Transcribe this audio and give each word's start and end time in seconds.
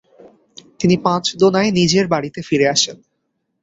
তিনি 0.79 0.95
পাঁচদোনায় 0.97 1.71
নিজের 1.71 2.05
বাড়িতে 2.07 2.39
ফিরে 2.41 2.65
আসেন। 2.67 2.97